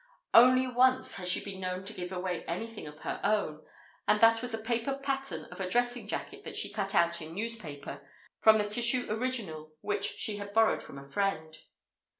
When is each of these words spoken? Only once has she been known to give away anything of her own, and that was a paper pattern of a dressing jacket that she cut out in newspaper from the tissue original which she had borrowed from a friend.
Only 0.33 0.65
once 0.65 1.17
has 1.17 1.29
she 1.29 1.43
been 1.45 1.59
known 1.61 1.85
to 1.85 1.93
give 1.93 2.11
away 2.11 2.43
anything 2.45 2.87
of 2.87 3.01
her 3.01 3.21
own, 3.23 3.63
and 4.07 4.19
that 4.19 4.41
was 4.41 4.51
a 4.51 4.57
paper 4.57 4.95
pattern 4.97 5.45
of 5.51 5.59
a 5.59 5.69
dressing 5.69 6.07
jacket 6.07 6.43
that 6.43 6.55
she 6.55 6.73
cut 6.73 6.95
out 6.95 7.21
in 7.21 7.35
newspaper 7.35 8.01
from 8.39 8.57
the 8.57 8.67
tissue 8.67 9.05
original 9.11 9.75
which 9.81 10.05
she 10.15 10.37
had 10.37 10.53
borrowed 10.55 10.81
from 10.81 10.97
a 10.97 11.07
friend. 11.07 11.59